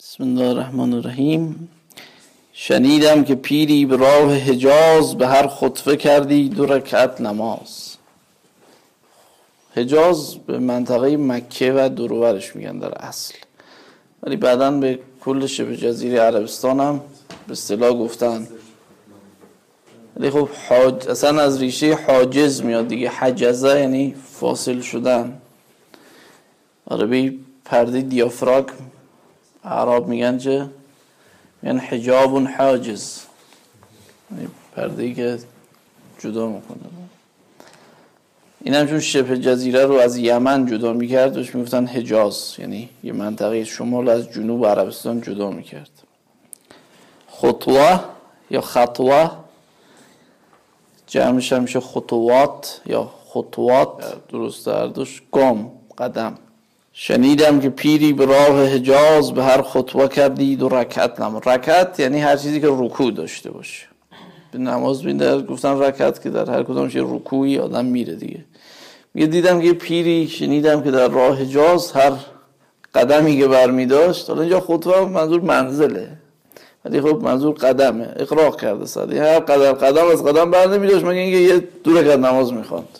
[0.00, 1.68] بسم الله الرحمن الرحیم.
[2.52, 7.96] شنیدم که پیری به راه حجاز به هر خطفه کردی دو رکعت نماز.
[9.76, 13.34] حجاز به منطقه مکه و دروبرش میگن در اصل.
[14.22, 17.00] ولی بعدا به کل شبه جزیره عربستان هم
[17.46, 18.48] به اصطلاح گفتن.
[20.16, 21.08] ولی خب حاج...
[21.08, 23.08] اصلا از ریشه حاجز میاد دیگه.
[23.08, 25.40] حجزه یعنی فاصل شدن.
[26.90, 28.74] عربی پرده دیافراگم
[29.68, 30.68] عرب میگن چه؟
[31.62, 33.20] میگن حجاب حاجز.
[34.30, 35.38] یعنی پرده ای که
[36.18, 36.78] جدا می‌کنه.
[38.60, 42.54] این هم چون شبه جزیره رو از یمن جدا می‌کرد دوش می‌گفتن حجاز.
[42.58, 45.90] یعنی یه منطقه شمال از جنوب عربستان جدا می‌کرد.
[47.28, 48.00] خطوه
[48.50, 49.30] یا خطوه؟
[51.06, 54.28] جمعش هم میشه خطوات یا خطوات.
[54.28, 56.38] درست دردش گام قدم.
[57.00, 62.20] شنیدم که پیری به راه حجاز به هر خطوه کردید و رکعت نماز رکعت یعنی
[62.20, 63.86] هر چیزی که رکوع داشته باشه.
[64.52, 68.44] به نماز بین گفتن رکعت که در هر کدامش یه رکوعی آدم میره دیگه.
[69.14, 72.12] میگه دیدم که پیری شنیدم که در راه حجاز هر
[72.94, 76.08] قدمی که برمی داشت حالا اینجا خطوه منظور منزله.
[76.84, 78.08] ولی خب منظور قدمه.
[78.16, 82.16] اقراق کرده صدی هر قدم قدم از قدم بر نمی داشت مگه اینکه یه دو
[82.16, 82.98] نماز می‌خواند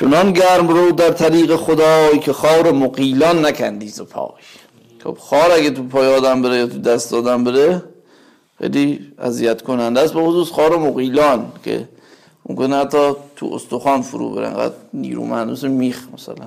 [0.00, 4.42] چنان گرم رو در طریق خدای که خار مقیلان نکندی ز پای
[5.04, 7.82] خب خار اگه تو پای آدم بره یا تو دست آدم بره
[8.58, 11.88] خیلی اذیت کننده است به خصوص خار مقیلان که
[12.48, 16.46] ممکنه حتی تو استخوان فرو بره انقدر نیرومند مثل میخ مثلا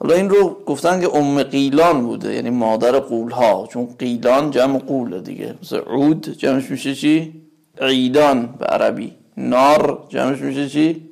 [0.00, 4.78] حالا این رو گفتن که ام قیلان بوده یعنی مادر قول ها چون قیلان جمع
[4.78, 7.32] قوله دیگه مثل عود جمعش میشه چی؟
[7.80, 11.09] عیدان به عربی نار جمعش میشه چی؟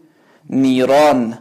[0.50, 1.38] نیران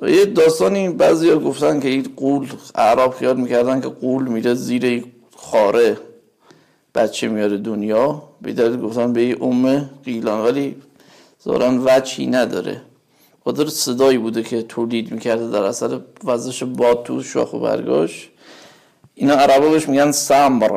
[0.00, 4.54] و یه داستانی بعضی ها گفتن که این قول اعراب خیال می‌کردن که قول میره
[4.54, 5.04] زیر
[5.36, 5.98] خاره.
[6.94, 10.76] بچه میاره دنیا بیدرد گفتن به این ام قیلان ولی
[11.38, 12.82] زارن وچی نداره.
[13.44, 18.28] خاطر صدایی بوده که تولید می‌کرده در اثر وزش باد تو شاخ و برگاش.
[19.14, 20.68] اینا عربا بهش میگن سمبر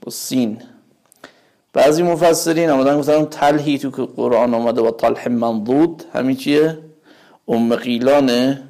[0.00, 0.62] با سین.
[1.72, 6.78] بعضی مفسرین آمدن گفتن تلهی تو که قرآن آمده با تلح منضود همین چیه؟
[7.48, 8.62] ام قیلانه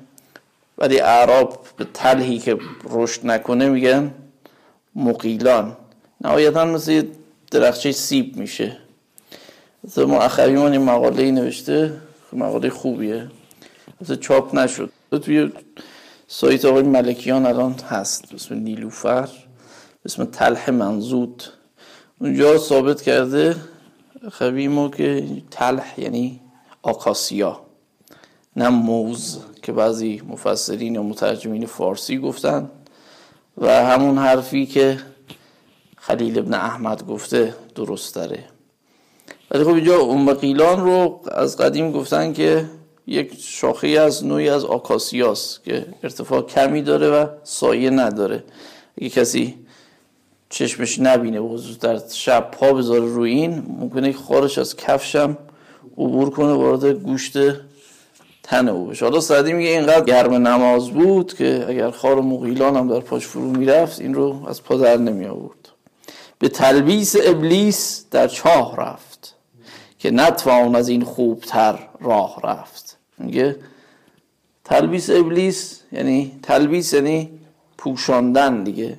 [0.78, 2.58] ولی اعراب به تلهی که
[2.90, 4.14] رشد نکنه میگن
[4.94, 5.76] مقیلان.
[6.20, 7.02] نهایتا مثل
[7.50, 8.76] درخچه سیب میشه.
[9.96, 11.92] ما اخریمان این مقاله نوشته
[12.32, 13.30] مقاله خوبیه.
[14.00, 14.92] مثل چاپ نشد.
[15.22, 15.52] توی
[16.28, 18.34] سایت آقای ملکیان الان هست.
[18.34, 19.28] اسم نیلوفر
[20.04, 21.42] اسم تلح منزود
[22.22, 23.56] اونجا ثابت کرده
[24.32, 26.40] خبیمو که تلح یعنی
[26.82, 27.60] آکاسیا
[28.56, 32.70] نه موز که بعضی مفسرین و مترجمین فارسی گفتن.
[33.58, 34.98] و همون حرفی که
[35.96, 38.44] خلیل ابن احمد گفته درست داره
[39.50, 42.64] ولی خب اینجا ام قیلان رو از قدیم گفتن که
[43.06, 48.44] یک شاخه از نوعی از آکاسیاست که ارتفاع کمی داره و سایه نداره.
[48.98, 49.61] اگه کسی
[50.52, 53.64] چشمش نبینه و در شب پا بذاره روی این.
[53.80, 55.38] ممکنه خارش از کفشم
[55.98, 57.38] عبور کنه وارد گوشت
[58.42, 59.04] تن او بشه.
[59.04, 63.50] حالا سعدی میگه اینقدر گرم نماز بود که اگر خار مغیلان هم در پاش فرو
[63.50, 65.68] می‌رفت این رو از پا در نمی آورد.
[66.38, 69.34] به تلبیس ابلیس در چاه رفت
[69.98, 72.98] که نتوان از این خوبتر راه رفت.
[73.18, 73.56] میگه
[74.64, 77.30] تلبیس ابلیس یعنی تلبیس یعنی
[77.78, 78.98] پوشاندن دیگه.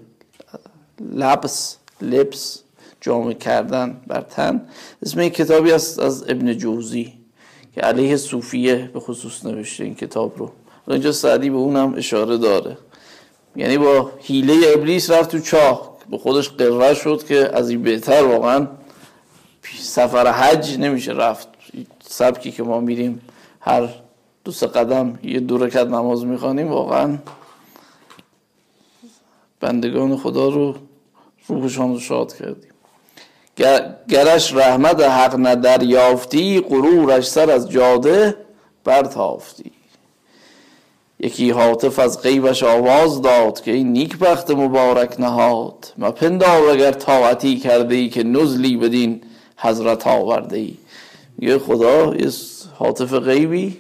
[1.01, 2.59] لبس لبس
[3.01, 4.67] جامع کردن بر تن.
[5.01, 7.13] اسم این کتابی است از ابن جوزی
[7.75, 10.51] که علیه صوفیه به خصوص نوشته این کتاب رو.
[10.87, 12.77] اینجا سعدی به اونم اشاره داره.
[13.55, 15.93] یعنی با حیله ابلیس رفت تو چاه.
[16.09, 18.67] به خودش قره شد که از این بهتر واقعا
[19.79, 21.47] سفر حج نمیشه رفت.
[22.07, 23.21] سبکی که ما میریم
[23.59, 23.89] هر
[24.43, 27.17] دو سه قدم یه دو رکعت نماز می‌خوانیم واقعا
[29.63, 30.75] بندگان خدا رو
[31.47, 32.71] روحشان رو شاد کردیم.
[34.09, 38.35] گرش رحمت حق ندر یافتی غرورش سر از جاده
[38.83, 39.71] برتافتی.
[41.19, 45.93] یکی حاطف از غیبش آواز داد که این نیک بخت مبارک نهاد.
[45.97, 49.21] مپندار اگر طاعتی کرده ای که نزلی بدین
[49.57, 50.77] حضرت آورده ای.
[51.39, 52.29] یه خدا یه
[52.75, 53.79] حاطف غیبی.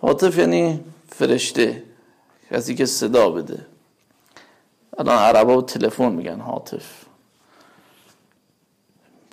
[0.00, 1.82] حاطف یعنی فرشته.
[2.50, 3.66] کسی که صدا بده.
[4.98, 7.04] الان عربا تلفن میگن حاطف.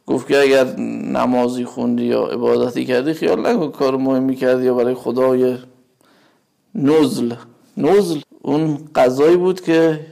[0.07, 0.75] گفت که اگر
[1.12, 5.57] نمازی خوندی یا عبادتی کردی خیال نکن کار مهمی کردی یا برای خدای
[6.75, 7.33] نزل.
[7.77, 10.06] نوزل اون غذایی بود که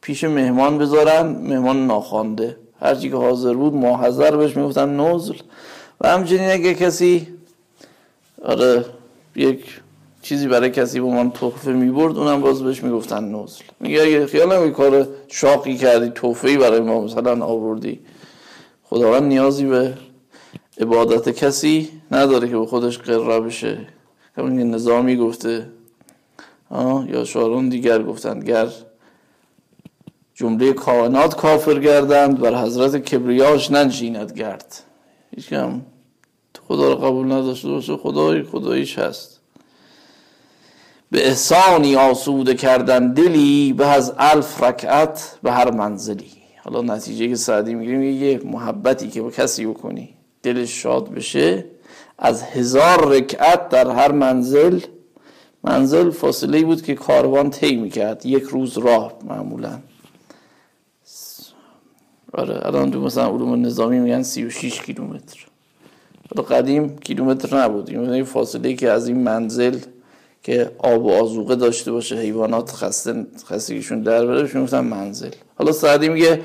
[0.00, 2.56] پیش مهمان بذارن مهمان ناخوانده.
[2.80, 5.34] هرچی که حاضر بود محضر بهش می‌گفتن نوزل
[6.00, 7.28] و همچنین اگه کسی
[8.44, 8.84] آره
[9.36, 9.80] یک
[10.22, 14.70] چیزی برای کسی به من تحفه می‌برد اونم باز بهش می‌گفتن نوزل میگه اگه خیال
[14.70, 18.00] کار شاقی کردی تحفه برای ما مثلا آوردی.
[18.84, 19.94] خداوند نیازی به
[20.80, 23.78] عبادت کسی نداره که به خودش قرار بشه.
[24.36, 25.68] همین نظامی گفته.
[27.08, 28.68] یا شعرون دیگر گفتند گر
[30.34, 34.82] جمله کائنات کافر گردند بر حضرت کبریاش ننشیند گرد.
[35.36, 35.80] هیچ کم
[36.68, 39.41] خدا رو قبول نداشته باشه خدای خداییش هست.
[41.12, 46.30] به احسانی آسوده کردن دلی به از الف رکعت به هر منزلی.
[46.64, 50.08] حالا نتیجه که سعدی می‌گیریم یه محبتی که با کسی بکنی
[50.42, 51.64] دلش شاد بشه
[52.18, 54.80] از هزار رکعت در هر منزل
[55.64, 59.78] منزل فاصله بود که کاروان طی می‌کرد یک روز راه معمولا.
[62.32, 65.46] آره الان تو مثلا علوم نظامی میگن 36 کیلومتر.
[66.50, 69.78] قدیم کیلومتر نبود این فاصله که از این منزل
[70.42, 75.30] که آب و آزوقه داشته باشه حیوانات خسته خستگیشون در بره می‌گفتن منزل.
[75.58, 76.40] حالا سعدی میگه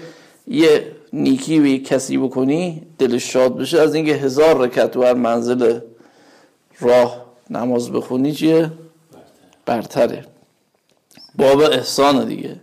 [0.48, 5.80] یه نیکی به کسی بکنی دلش شاد بشه از اینکه هزار رکت بر منزل
[6.80, 8.72] راه نماز بخونی چیه؟
[9.66, 10.26] برتره.
[11.36, 12.56] باب احسان دیگه.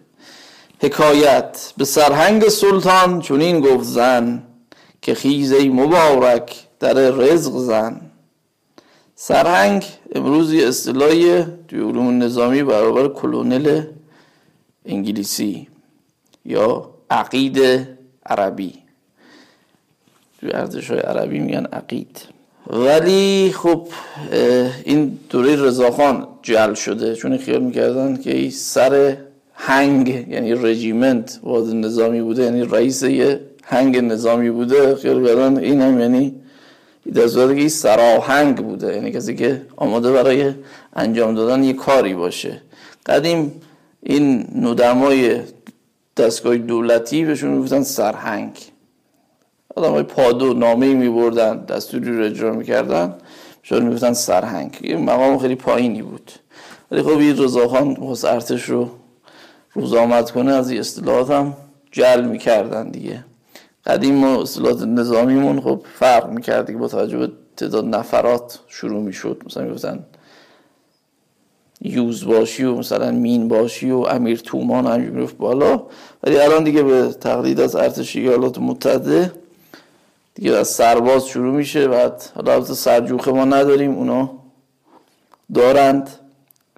[0.81, 4.43] حکایت به سرهنگ سلطان چونین گفت زن
[5.03, 8.01] که خیزه مبارک در رزق زن.
[9.27, 9.85] سرهنگ
[10.15, 13.83] امروز یه اصطلاحی توی علوم نظامی برابر کلونل
[14.87, 15.69] انگلیسی
[16.45, 17.59] یا عقید
[18.27, 18.75] عربی.
[20.41, 22.21] توی ارزش های عربی میگن عقید.
[22.67, 23.89] ولی خب
[24.85, 29.17] این دوره رضاخان جل شده چون خیال می‌کردن که این سر
[29.55, 34.95] هنگ یعنی رژیمنت واد نظامی بوده یعنی رئیس یه هنگ نظامی بوده.
[34.95, 36.35] خیال کردن این هم یعنی
[37.07, 38.95] این سراهنگ بوده.
[38.95, 40.55] یعنی کسی که آماده برای
[40.97, 42.61] انجام دادن یه کاری باشه.
[43.07, 43.61] قدیم
[44.03, 45.41] این نودمای
[46.17, 48.59] دستگاه دولتی بهشون می‌گفتن سرهنگ.
[49.77, 53.15] آدم های پادو نامه می بردن دستوری رو اجرا می‌کردن
[53.63, 54.79] بهشون می‌گفتن سرهنگ.
[54.83, 56.33] یه مقام خیلی پایینی بود.
[56.91, 58.91] ولی خب این رضاخان خواست ارتش رو
[59.73, 61.57] روز آمد کنه از این اصطلاحات هم
[61.93, 63.25] جل می‌کردن دیگه.
[63.87, 69.43] قدیم ما اصطلاحات نظامیمون خب فرق می‌کرد با توجه به تعداد نفرات شروع می‌شد.
[69.47, 70.05] مثلا می‌گفتن
[71.81, 75.83] یوز باشی و مثلا مین باشی و امیر تومان هم گفت بالا.
[76.23, 79.33] ولی الان دیگه به تقلید از ارتش ایالات متحده
[80.35, 81.89] دیگه از سرباز شروع میشه.
[81.89, 84.31] بعد حالا سرجوخه ما نداریم اونا
[85.55, 86.11] دارند.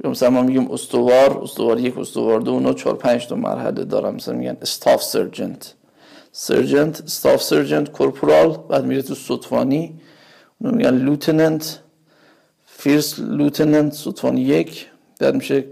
[0.05, 4.14] مثلا ما میگیم استوار استوار یک استوار دو اونا چهار پنج تا مرحله دارن.
[4.14, 5.75] مثلا میگن استاف سرجنت
[6.38, 10.00] سرجنت استاف سرجنت کورپورال بعد میره تو سطفانی
[10.59, 11.78] اونو میگن lieutenant
[12.67, 14.87] first lieutenant ستوان یک
[15.21, 15.65] بعد میشه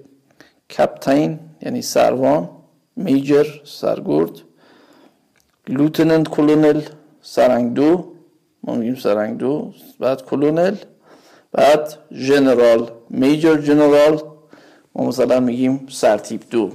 [0.71, 2.49] captain یعنی سروان
[2.97, 4.31] major سرگرد
[5.69, 6.81] lieutenant colonel
[7.23, 8.13] سرهنگ دو
[8.63, 10.77] ما میگیم سرهنگ دو بعد colonel
[11.53, 14.23] بعد general major general
[14.95, 16.71] ما مثلا میگیم سرتیپ دو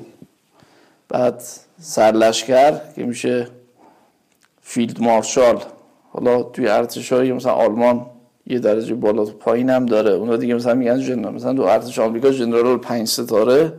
[1.09, 1.43] بعد
[1.79, 3.58] سرلشکر که میشه
[4.69, 5.63] field marshal.
[6.11, 8.05] حالا توی ارتش های مثلا آلمان
[8.47, 10.11] یه درجه بالا تو پایین هم داره.
[10.11, 11.33] اونا دیگه مثلا میگن general.
[11.33, 13.73] مثلا تو ارتش آمریکا general پنج ستاره.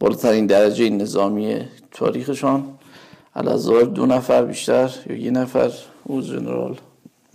[0.00, 1.60] بالاترین درجه نظامی
[1.92, 2.64] تاریخشان.
[3.34, 5.70] الازار دو نفر بیشتر یا یه نفر
[6.04, 6.76] او general.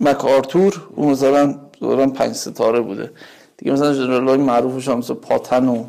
[0.00, 3.10] مک آرتور اون مثلا دوران پنج ستاره بوده.
[3.56, 5.84] دیگه مثلا general های معروفش هم مثل پاتن و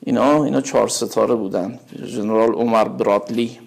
[0.00, 0.44] اینا.
[0.44, 1.78] اینا چهار ستاره بودن.
[2.06, 3.58] جنرال عمر برادلی.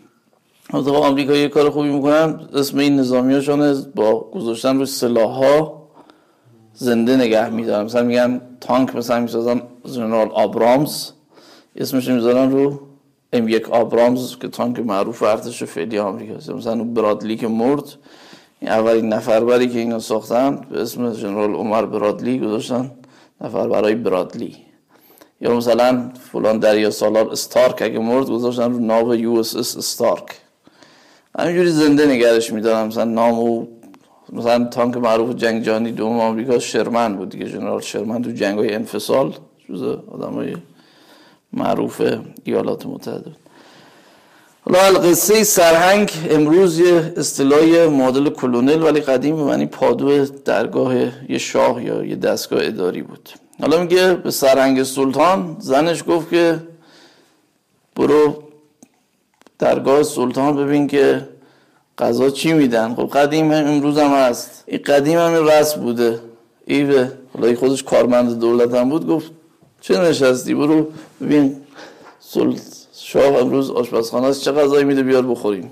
[0.73, 2.39] مثلا آمریکا یه کار خوبی می‌کنن.
[2.53, 5.87] اسم این نظامیاشون با گذاشتن روی سلاح ها
[6.73, 7.85] زنده نگه میدارن.
[7.85, 11.11] مثلا میگن تانک مثلا می‌سازن جنرال آبرامز.
[11.75, 12.79] اسمش می‌ذارن رو
[13.33, 17.83] ام یک آبرامز که تانک معروف ارتش فعلی آمریکا مثلا اون برادلی که مرد.
[18.59, 22.91] این اولین نفر بری که اینا ساختن به اسم جنرال عمر برادلی گذاشتن.
[23.41, 24.55] نفربر برادلی.
[25.41, 30.44] یا مثلا فلان دریا سالار استارک اگه مرد گذاشتن رو ناو USS Stark.
[31.39, 32.87] همینجوری زنده نگهش میدارن.
[32.87, 33.65] مثلا نام و
[34.33, 37.49] مثلا تانک معروف جنگ جهانی دوم آمریکا شرمن بود دیگه.
[37.49, 39.33] general شرمن تو جنگ های انفصال
[39.69, 40.55] جزو آدم های
[41.53, 42.01] معروف
[42.43, 43.31] ایالات متحده
[44.61, 50.95] حالا القصه سرهنگ امروز یه اصطلاح معادل colonel ولی قدیم معنی پادو درگاه
[51.29, 53.29] یه شاه یا یه دستگاه اداری بود.
[53.61, 56.59] حالا میگه به سرنگ سلطان زنش گفت که
[57.95, 58.43] برو
[59.59, 61.27] درگاه سلطان ببین که
[61.97, 62.95] غذا چی میدن.
[62.95, 64.63] خب قدیم هم امروز هم هست.
[64.67, 65.49] این قدیم هم
[65.81, 66.19] بوده.
[66.65, 69.31] ایوه حالا خودش کارمند دولت هم بود گفت
[69.81, 70.87] چه نشستی؟ برو
[71.21, 71.55] ببین
[72.93, 75.71] شاه امروز آشپزخانه چه غذایی میده؟ بیار بخوریم.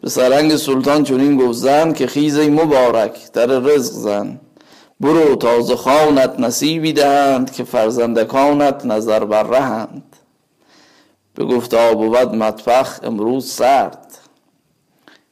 [0.00, 4.40] به سرنگ سلطان چنین گفت زن که خیزه مبارک در رزق زن.
[5.00, 10.02] برو تازه خانت نصیبی دهند که فرزندکانت نظر بر رهند
[11.36, 14.18] به گفت آب مطبخ امروز سرد.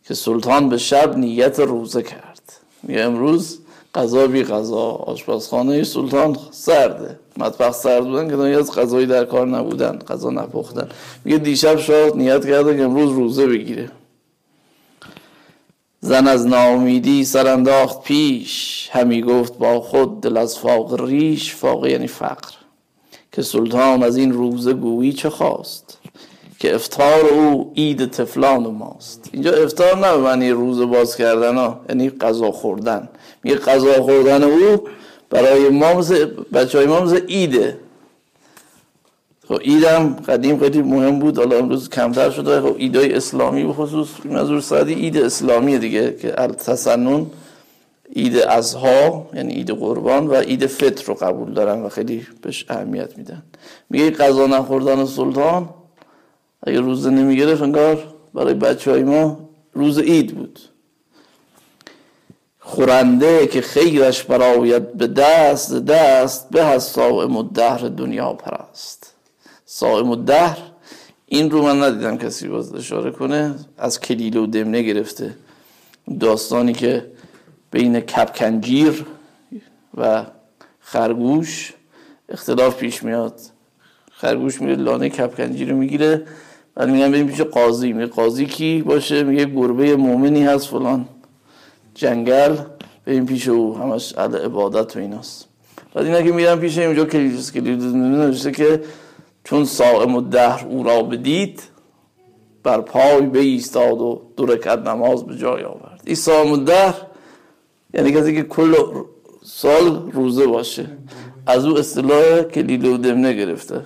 [0.04, 2.52] که سلطان به شب نیت روزه کرد.
[2.82, 3.58] میگه امروز
[3.94, 7.18] غذا بی غذا آشپزخانه سلطان سرده.
[7.36, 9.98] مطبخ سرد بودن که از غذایی در کار نبودن.
[9.98, 10.88] غذا نپختن.
[11.24, 13.90] میگه دیشب شاد نیت کرده که امروز روزه بگیره.
[16.00, 18.88] زن از ناامیدی سر انداخت پیش.
[18.92, 21.54] همی گفت با خود دل از فاق ریش.
[21.54, 22.63] فاق یعنی فقر.
[23.34, 25.98] که سلطان از این روزه گویی چه خواست؟
[26.58, 29.30] که افتار او عید تفلان ماست.
[29.32, 33.08] اینجا افتار نه معنی روزه باز کردن ها یعنی غذا خوردن.
[33.42, 34.88] میگه غذا خوردن او
[35.30, 36.04] برای ما
[36.52, 37.78] بچه های ما ایده
[39.48, 41.38] خب ایدم قدیم خیلی مهم بود.
[41.38, 42.60] حالا امروز کمتر شده.
[42.60, 46.30] خب ایدای اسلامی به خصوص منظور سعدی اید اسلامی دیگه که
[46.66, 47.26] تسنن
[48.16, 53.18] اید ازها یعنی اید قربان و اید فطر رو قبول دارن و خیلی بهش اهمیت
[53.18, 53.42] میدن.
[53.90, 55.68] میگه غذا نخوردن سلطان
[56.62, 60.60] اگه روزه نمی‌گرفت انگار برای بچه های ما روز اید بود.
[62.58, 69.14] خورنده که خیرش براید به دست دست به از صائم و دهر دنیا پرست.
[69.66, 70.58] صائم دهر
[71.26, 75.34] این رو من ندیدم کسی باز اشاره کنه از کلیل و دمنه گرفته.
[76.20, 77.13] داستانی که
[77.74, 79.04] بین کپکنجیر
[79.96, 80.24] و
[80.80, 81.72] خرگوش
[82.28, 83.40] اختلاف پیش میاد.
[84.12, 86.22] خرگوش میره لانه کپکنجیر رو می‌گیره.
[86.74, 87.92] بعد میگن بریم پیش قاضی.
[87.92, 91.08] میگه قاضی کی باشه؟ میگه گربه مؤمنی هست فلان.
[91.94, 92.56] جنگل.
[93.06, 93.78] بریم پیش او.
[93.78, 95.48] همش علی عبادت و ایناست.
[95.94, 98.82] بعد اینا که میرن پیش اینجا کلیدوس نوشته که
[99.44, 101.62] چون سائم و دهر او را بدید
[102.62, 106.00] بر پای ایستاد و دو رکعت نماز به جای آورد.
[106.04, 107.13] این سائم و دهر
[107.94, 108.74] یعنی کسی که کل
[109.44, 110.86] سال روزه باشه.
[111.46, 113.80] از او اصطلاح کلیل و دمنه گرفته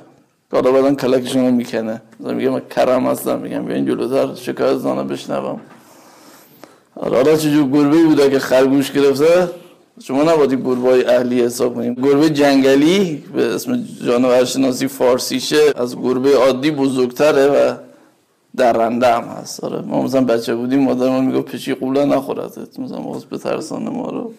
[0.52, 2.02] حالا بعدا کلکشون می‌کنه.
[2.20, 5.60] میگه من کرم هستم میگم بیاین جلوتر شکایت زانه بشنوم.
[7.00, 9.48] حالا چجور گربه بوده که خرگوش گرفته؟
[10.02, 11.94] شما نبادی گربه های اهلی حساب کنیم.
[11.94, 17.74] گربه جنگلی به اسم جانور شناسی فارسیشه از گربه عادی بزرگتره و
[18.56, 19.64] درنده هم هست.
[19.64, 19.80] آره.
[19.80, 24.32] ما مثلا بچه بودیم مادر ما می‌گفت پشی قوله نخورد مثلا به بترسان ما رو.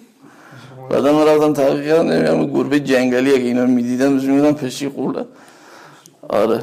[0.90, 5.26] بعدا ما رفتم تحقیق کردم گربه جنگلی اگه اینا می‌دیدن بهش می‌گفتن پشی قوله.
[6.30, 6.62] آره.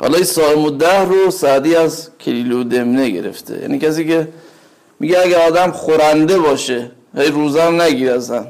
[0.00, 3.60] حالا این صاحب ده رو سعدی از کلیلو دمنه گرفته.
[3.62, 4.28] یعنی کسی که
[5.00, 8.46] میگه اگه آدم خورنده باشه هی روزم نگیر ازن.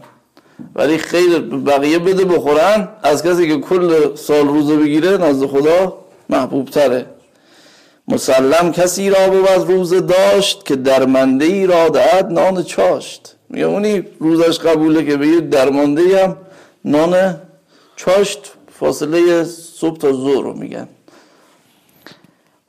[0.75, 2.88] ولی خیر بقیه بده بخورن.
[3.02, 7.06] از کسی که کل سال روزه بگیره نزد خدا محبوب تره
[8.08, 13.36] مسلم کسی را بود روزه داشت که درمنده ای را دهد نان چاشت.
[13.48, 16.36] میگه اونی روزش قبوله که به درمانده هم
[16.84, 17.40] نان
[17.96, 20.88] چاشت فاصله صبح تا ظهر رو میگن.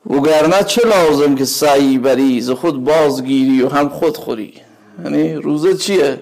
[0.10, 4.54] وگرنه چه لازم که سعی بری ز خود بازگیری و هم خود خوری؟
[5.04, 6.20] یعنی روزه چیه؟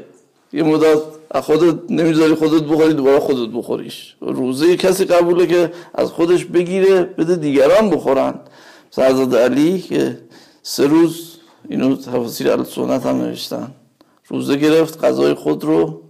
[0.53, 0.97] یه مدت
[1.41, 4.15] خودت نمی‌ذاری خودت بخوری دوباره خودت بخوریش.
[4.21, 8.33] روزه کسی قبوله که از خودش بگیره بده دیگران بخورن.
[8.95, 10.19] سرزاد علی که
[10.63, 11.37] سه روز
[11.69, 13.71] اینو تفاصیل علی سنت هم نوشتن.
[14.27, 16.01] روزه گرفت غذای خود رو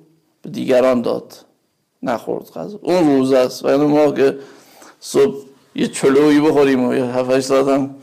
[0.42, 1.34] به دیگران داد.
[2.04, 2.80] نخورد غذا.
[2.82, 3.66] اون روزه است.
[3.66, 4.38] و ما که
[5.00, 5.36] صبح
[5.76, 7.96] یه چلویی بخوریم و یه هفت ساعت هم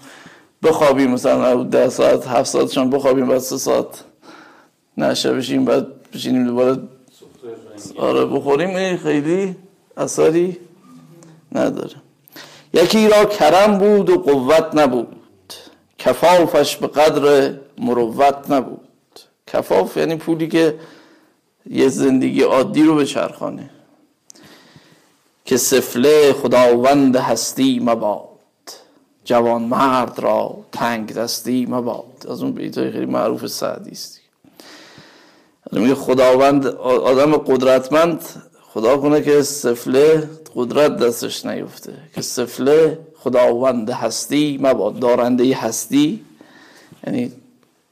[0.63, 1.11] بخوابیم.
[1.11, 4.05] مثلا ده ساعت هفت ساعتشان بخوابیم بعد سه ساعت
[4.99, 6.79] نشه بشیم بعد بشینیم دوباره
[7.99, 8.97] آره بخوریم.
[8.97, 9.57] خیلی
[9.97, 10.57] اثری
[11.53, 12.02] نداره.
[12.75, 15.17] یکی را کرم بود و قوت نبود.
[15.99, 18.89] کفافش به قدر مروت نبود.
[19.47, 20.79] کفاف یعنی پولی که
[21.71, 23.71] یه زندگی عادی رو به چرخانه
[25.45, 28.29] که سفله خداوند هستی مباد.
[29.25, 32.27] جوان مرد را تنگ دستی مباد.
[32.31, 34.21] از اون بیتای خیلی معروف سعدی است.
[35.73, 38.25] میگه خداوند آدم قدرتمند
[38.63, 41.93] خدا کنه که سفله قدرت دستش نیفته.
[42.15, 46.25] که سفله خداوند هستی مباد دارنده هستی.
[47.07, 47.33] یعنی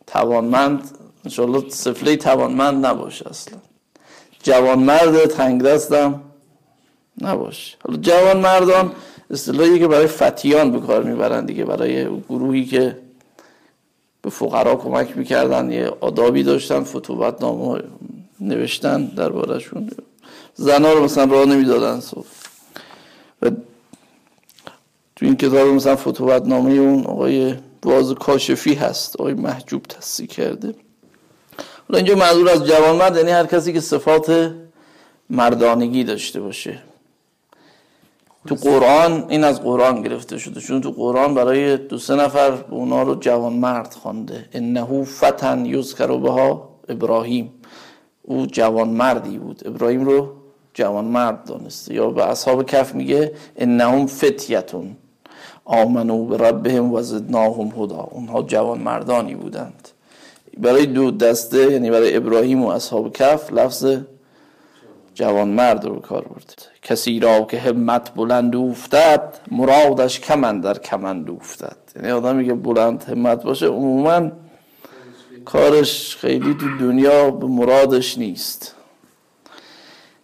[0.06, 0.90] توانمند
[1.24, 3.58] انشالله سفله توانمند نباشه اصلا.
[4.42, 6.20] جوان مرد تنگ دستم
[7.20, 7.76] نباشه.
[7.84, 8.92] حالا جوان مردان
[9.30, 12.98] اصطلاحی که برای فتیان به کار می‌برن دیگه برای گروهی که
[14.22, 17.82] به فقرا کمک می‌کردن یه آدابی داشتن فتوبت نامه
[18.40, 19.90] نوشتن دربارهشون.
[20.54, 22.39] زنا رو مثلا راه نمی‌دادن صبح.
[25.20, 30.74] تو این کتاب مثلا فتوبت نامه اون آقای باز کاشفی هست آقای محجوب تصدیق کرده.
[31.88, 34.54] حالا اینجا منظور از جوان مرد یعنی هر کسی که صفات
[35.30, 36.78] مردانگی داشته باشه.
[38.46, 42.74] تو قرآن این از قرآن گرفته شده چون تو قرآن برای دو سه نفر به
[42.74, 44.48] اونا رو جوان مرد خوانده.
[44.52, 47.52] انهو فتن یذکر بها ابراهیم.
[48.22, 49.62] او جوان مردی بود.
[49.64, 50.32] ابراهیم رو
[50.74, 51.94] جوان مرد دانسته.
[51.94, 54.96] یا به اصحاب کف میگه انهم فتیتون.
[55.70, 59.88] آمنو به ربهم و زدناهم هدا اونها جوان مردانی بودند.
[60.58, 63.96] برای دو دسته یعنی برای ابراهیم و اصحاب کف لفظ
[65.14, 66.66] جوان مرد رو کار برد.
[66.82, 73.04] کسی را که همت بلند افتد مرادش کمند در کمند افتد یعنی آدمی که بلند
[73.04, 74.30] همت باشه عموما
[75.44, 78.74] کارش خیلی تو دنیا به مرادش نیست.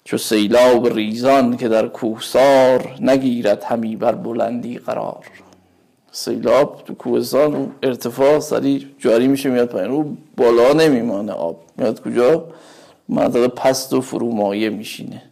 [0.07, 5.27] چو سیلاب ریزان که در کوهسار نگیرد همی بر بلندی قرار.
[6.13, 9.91] سیلاب تو کوهستان و ارتفاع سریع جاری میشه میاد پایین.
[9.91, 11.65] رو بالا نمیمانه آب.
[11.77, 12.45] میاد کجا؟
[13.09, 15.23] منطقه پست و فرومایه میشینه.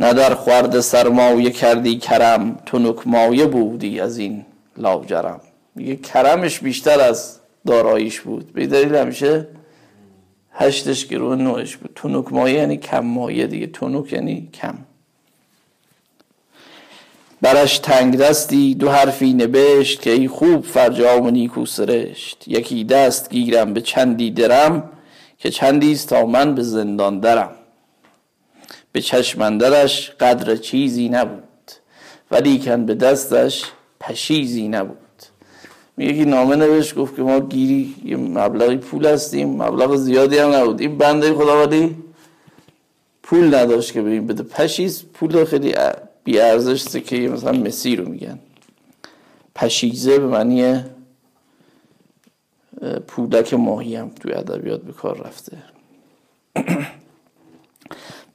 [0.00, 4.44] نه در خورد سرمایه کردی کرم تو نکمایه بودی از این
[4.76, 5.40] لاجرم.
[5.74, 8.52] میگه کرمش بیشتر از داراییش بود.
[8.52, 9.46] به دلیل همیشه
[10.54, 11.90] هشتش گروه نوعش بود.
[11.94, 13.66] تونک مایه یعنی کم مایه دیگه.
[13.66, 14.78] تونک یعنی کم.
[17.40, 22.44] برش تنگ دستی دو حرفی نبشت که ای خوب فرجام و نیکو سرشت.
[22.46, 24.90] یکی دست گیرم به چندی درم
[25.38, 27.50] که چندیست تا من به زندان درم.
[28.92, 31.42] به چشمندرش قدر چیزی نبود.
[32.30, 33.64] ولیکن به دستش
[34.00, 35.03] پشیزی نبود.
[35.98, 40.80] که نامه نوشت گفت که ما گیری یه مبلغی پول هستیم مبلغ زیادی هم نبود.
[40.80, 41.96] این بنده خدا ولی
[43.22, 44.42] پول نداشت که ببین بده.
[44.42, 45.74] پشیز پول خیلی
[46.24, 48.38] بی ارزش که مثلا مسی رو میگن.
[49.54, 50.84] پشیزه به معنی
[53.06, 55.56] پولک ماهی هم توی ادبیات به کار رفته.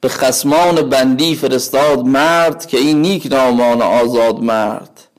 [0.00, 5.09] به خسمان بندی فرستاد مرد که این نیک نامان آزاد مرد.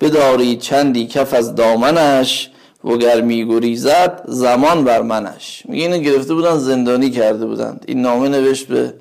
[0.00, 2.50] بدارید چندی کف از دامنش
[2.84, 5.62] وگر میگریزد زمان بر منش.
[5.68, 7.84] میگه اینو گرفته بودن زندانی کرده بودند.
[7.88, 8.94] این نامه نوشت به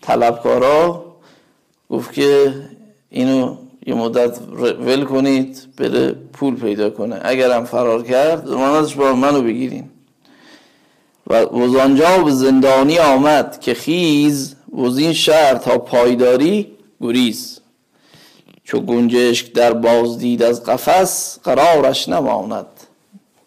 [0.00, 1.04] طلبکارا
[1.90, 2.54] گفت که
[3.10, 4.38] اینو یه مدت
[4.80, 7.20] ول کنید بره پول پیدا کنه.
[7.22, 9.90] اگرم فرار کرد زمانتش با منو بگیرین.
[11.26, 16.66] و وزانجا به زندانی آمد که خیز وزین شهر تا پایداری
[17.00, 17.60] گریز.
[18.66, 22.66] چو گنجشک در بازدید از قفس قرارش نماند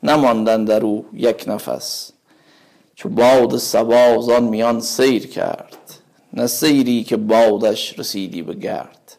[0.04, 2.12] نماندن در او یک نفس.
[2.96, 5.78] چو باد سبا زان میان سیر کرد
[6.34, 9.18] نه سیری که بادش رسیدی به گرد.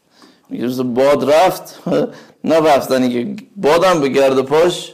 [0.49, 1.83] میگه باد رفت
[2.45, 4.93] نه رفتنی که بادم به گرد پاش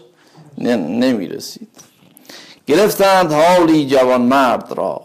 [0.58, 1.68] نمی‌رسید.
[2.66, 5.02] گرفتند حالی جوان مرد را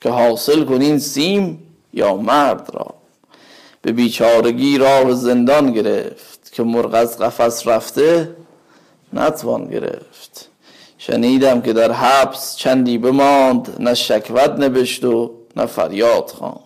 [0.00, 2.99] که حاصل کنین سیم یا مرد را.
[3.82, 8.36] به بیچارگی راه زندان گرفت که مرغ از قفس رفته
[9.12, 10.48] نتوان گرفت.
[10.98, 16.60] شنیدم که در حبس چندی بماند نه شکوت نبشت و نه فریاد خواند.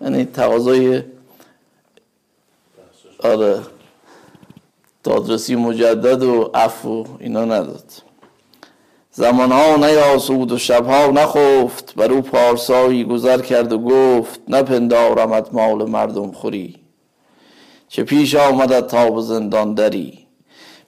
[0.00, 1.02] یعنی تقاضای
[3.18, 3.60] آره
[5.04, 7.92] دادرسی مجدد و عفو اینا نداد.
[9.18, 16.32] زمانها نیاسود و شبها نخفت بر او پارسایی گذر کرد و گفت نپندارمت مال مردم
[16.32, 16.76] خوری
[17.88, 20.18] چه پیش آمدت تا به زندان دری؟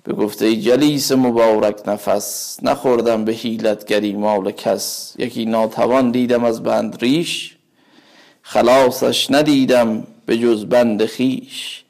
[0.05, 6.99] به گفته جلیس مبارک نفس نخوردم به حیلتگری مال کس یکی ناتوان دیدم از بند
[7.01, 7.57] ریش
[8.43, 11.85] خلاصش ندیدم به جز بند خیش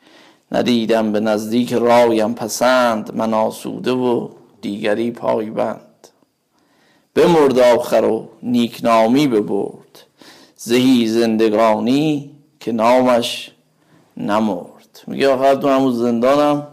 [0.52, 4.28] ندیدم به نزدیک رایم پسند من آسوده و
[4.60, 5.89] دیگری پایبند.
[7.14, 10.04] بمرد آخر و نیکنامی ببرد.
[10.56, 13.50] زهی زندگانی که نامش
[14.16, 15.02] نمرد.
[15.06, 16.66] میگه آخر تو همون زندانم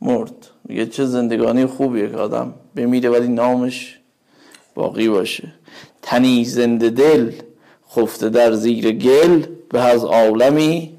[0.00, 0.46] مرد.
[0.64, 3.98] میگه چه زندگانی خوبیه که آدم بمیره ولی نامش
[4.74, 5.52] باقی باشه.
[6.02, 7.32] تنی زنده دل
[7.90, 10.94] خفته در زیر گل به از عالمی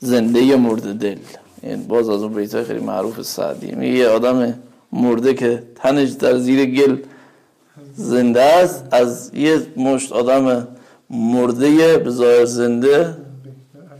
[0.00, 1.18] زنده مرد دل.
[1.62, 3.72] این باز از اون بیتای خیلی معروف سعدی.
[3.72, 4.08] میگه یه
[4.92, 6.96] مرده که تنش در زیر گل
[7.94, 10.68] زنده است از یه مشت آدم
[11.10, 13.16] مرده به ظاهر زنده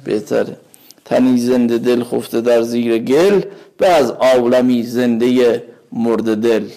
[0.04, 0.56] بهتره.
[1.04, 3.42] تنی زنده دل خفته در زیر گل
[3.78, 6.68] به از عالمی زنده مرده دل.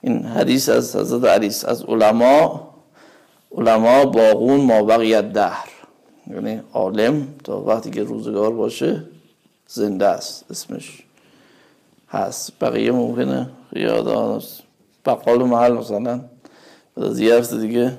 [0.00, 2.68] این حدیث از حضرت علیس از علما
[3.56, 5.68] علما باغون ما بقیت دهر.
[6.30, 9.04] یعنی عالم تا وقتی که روزگار باشه
[9.68, 11.02] زنده است اسمش.
[12.12, 12.52] هست.
[12.60, 14.42] بقیه ممکنه یاد
[15.06, 16.20] بقال و محل مثلا.
[16.96, 17.98] از یه هفته دیگه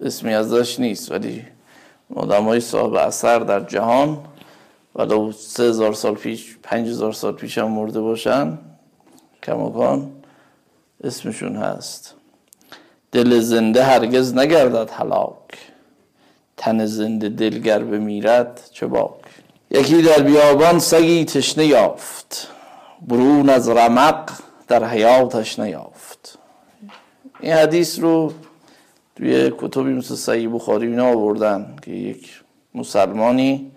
[0.00, 1.44] اسمی ازش نیست ولی
[2.14, 4.18] آدم های صاحب اثر در جهان
[4.94, 8.58] ولو سه هزار سال پیش پنج هزار سال پیش هم مرده باشن.
[9.42, 10.12] کماکان
[11.04, 12.14] اسمشون هست.
[13.12, 15.58] دل زنده هرگز نگردد هلاک.
[16.56, 19.27] تن زنده دلگر بمیرد چه باک.
[19.70, 22.48] یکی در بیابان سگی تشنه یافت
[23.08, 24.30] برون از رمق
[24.68, 26.38] در حیاتش نیافت.
[27.40, 28.32] این حدیث رو
[29.16, 32.42] توی کتبی مثل سعی بخاری اینا آوردن که یک
[32.74, 33.70] مسلمانی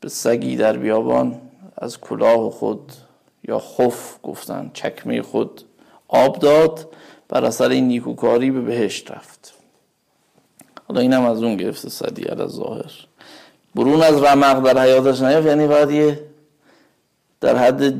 [0.00, 1.40] به سگی در بیابان
[1.78, 2.92] از کلاه خود
[3.48, 5.62] یا خف گفتن چکمه خود
[6.08, 6.94] آب داد
[7.28, 9.54] بر اثر این نیکوکاری به بهشت رفت.
[10.88, 13.05] حالا اینم از اون گرفته صدی از ظاهر.
[13.76, 16.20] برون از رمق در حیاتش نیافت یعنی باید یه
[17.40, 17.94] در حد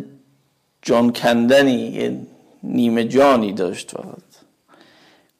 [0.83, 2.19] جان کندنی یه
[2.62, 4.27] نیمه جانی داشت فقط.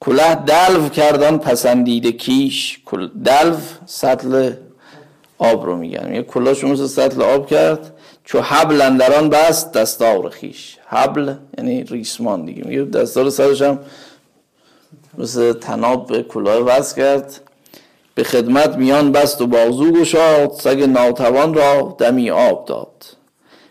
[0.01, 2.79] کله دلو کردن پسندیده کیش.
[3.25, 4.53] دلو سطل
[5.39, 6.15] آب رو میگن.
[6.15, 7.93] یه کلاش مثل سطل آب کرد
[8.25, 10.79] چو حبل اندران بست دستار خیش.
[10.87, 12.65] حبل یعنی ریسمان دیگه.
[12.65, 13.79] میگه دستار سرش هم
[15.19, 17.41] مثل تناب به کلاه وصل کرد.
[18.17, 23.05] به خدمت میان بست و بازو گشاد سگ ناتوان را دمی آب داد.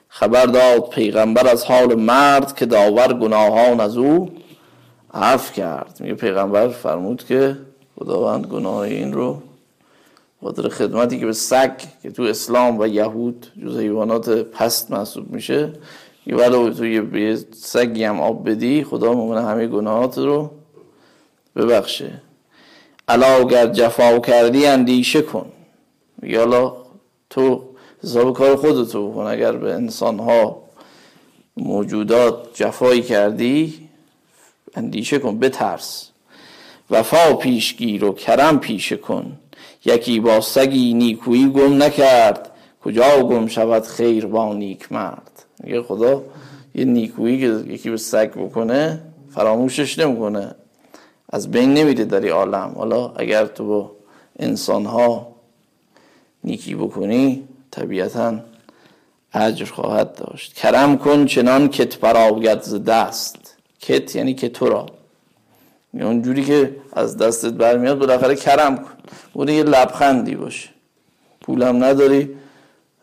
[0.08, 4.30] خبر داد پیغمبر از حال مرد که داور گناهان از او
[5.14, 5.98] عفو کرد.
[6.00, 7.58] میگه پیغمبر فرمود که
[8.00, 9.42] خداوند گناه این رو
[10.44, 11.72] خاطر خدمتی که به سگ
[12.04, 15.74] که تو اسلام و یهود جز حیوانات پست محسوب میشه
[16.26, 20.52] یه ولو تو یه سگی هم آب بدی خدا ممکنه همه گناهات رو
[21.56, 22.22] ببخشه.
[23.08, 25.52] علا اگر جفا کردی اندیشه کن.
[26.22, 26.74] میگه حالا
[27.30, 27.64] تو
[28.04, 30.62] حساب کار خودتو کن اگر به انسان ها
[31.58, 33.90] موجودات جفایی کردی
[34.76, 36.10] اندیشه کن بترس.
[36.90, 39.38] وفا پیشگیر و کرم پیشه کن.
[39.86, 42.52] یکی با سگی نیکویی گم نکرد.
[42.84, 45.32] کجا گم شود خیر با نیک مرد
[45.64, 46.24] میگه خدا
[46.76, 50.56] یه نیکویی که یکی به سگ بکنه فراموشش نمی‌کنه.
[51.36, 52.72] از بین نمیده در عالم.
[52.76, 53.92] حالا اگر تو با
[54.40, 55.28] انسان ها
[56.44, 58.40] نیکی بکنی طبیعتا
[59.34, 60.54] اجر خواهد داشت.
[60.54, 63.58] کرم کن چنان کت براید ز دست.
[63.80, 64.86] کت یعنی که تو را.
[65.94, 68.94] اونجوری که از دستت برمیاد بالاخره کرم کن.
[69.34, 70.70] بوده یه لبخندی باشه
[71.42, 72.30] پولم نداری.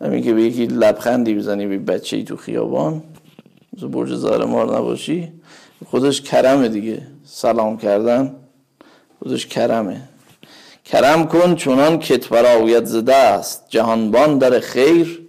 [0.00, 3.02] همین که به یکی لبخندی بزنی به بچه ای تو خیابان.
[3.82, 5.32] برج زهر مار نباشی.
[5.90, 7.06] خودش کرمه دیگه.
[7.24, 8.34] سلام کردن
[9.18, 10.08] خودش کرمه.
[10.84, 15.28] کرم کن چونان کت براویت زده است جهانبان در خیر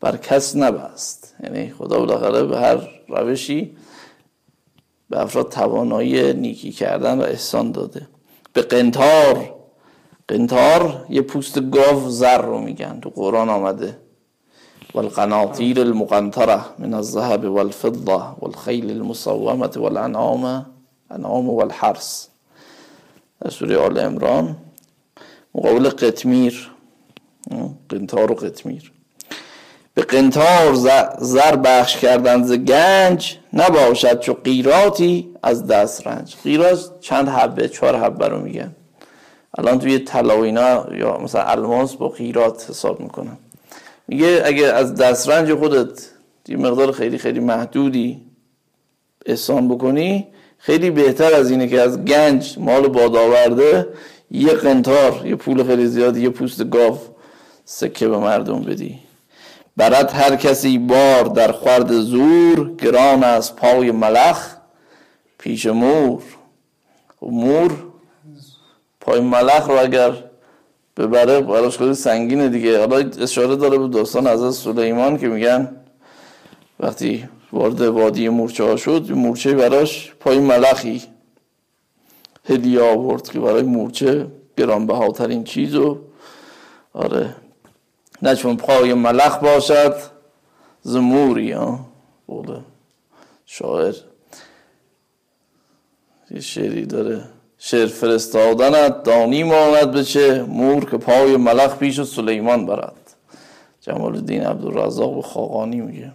[0.00, 1.34] بر کس نبست.
[1.42, 3.76] یعنی خدا بالاخره به هر روشی
[5.10, 8.08] به افراد توانایی نیکی کردن و احسان داده.
[8.52, 9.54] به قنتار
[10.28, 14.03] قنتار یه پوست گاو زر رو میگن تو قرآن آمده.
[14.94, 20.66] والقناطیر المقنطره من الذهب والفضه والخیل المصومه والانعام
[21.10, 22.28] انعام والحرس
[23.40, 24.56] در سوره آل امران
[25.54, 26.70] مقابل قطمیر
[27.88, 28.92] قنتار و قطمیر
[29.94, 30.74] به قنتار
[31.18, 36.36] زر بخش کردن ز گنج نباشد چو قیراتی از دست رنج.
[36.44, 38.74] قیرات چند حبه چهار حبه رو میگن.
[39.58, 43.36] الان توی طلا اینا یا مثلا الماس با قیرات حساب می‌کنن.
[44.08, 46.10] میگه اگه از دسترنج خودت
[46.48, 48.20] یه مقدار خیلی خیلی محدودی
[49.26, 50.26] احسان بکنی
[50.58, 53.88] خیلی بهتر از اینه که از گنج مال باد آورده
[54.30, 56.98] یه قنتار یه پول خیلی زیاد یه پوست گاو
[57.64, 58.98] سکه به مردم بدی.
[59.76, 64.56] برد هر کسی بار در خورد زور گران از پای ملخ
[65.38, 66.22] پیش مور.
[67.20, 67.72] خب مور
[69.00, 70.12] پای ملخ رو اگر
[70.96, 72.78] ببره براش خیلی سنگینه دیگه.
[72.78, 75.76] حالا اشاره داره به داستان از سلیمان که میگن
[76.80, 81.02] وقتی وارد وادی مورچه ها شد مورچه براش پای ملخی
[82.44, 84.26] هدیه آورد که برای مورچه
[84.56, 85.98] گرانبهاترین چیز و
[86.92, 87.34] آره
[88.22, 89.94] نه چون پای ملخ باشد.
[90.82, 91.86] زموری ها
[92.26, 92.60] بوده.
[93.46, 93.94] شاعر.
[96.30, 97.24] یه شعری داره.
[97.66, 99.02] شعر فرستادنت.
[99.02, 103.14] دانی ماند به چه مور که پای ملخ پیش سلیمان برد.
[103.80, 106.12] جمال الدین عبدالرزاق به خاقانی میگه.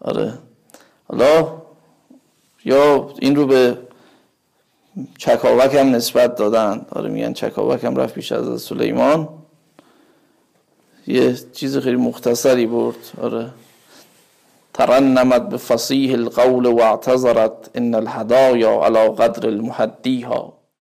[0.00, 0.32] آره.
[1.08, 1.62] حالا
[2.64, 3.78] یا این رو به
[5.18, 6.86] چکاوک هم نسبت دادن.
[6.90, 9.28] آره میگن چکاوک هم رفت پیش از سلیمان.
[11.06, 12.96] یه چیز خیلی مختصری برد.
[13.22, 13.50] آره.
[14.74, 20.52] ترنمت بفصيح القول واعتذرت إن الهدايا على قدر المحديها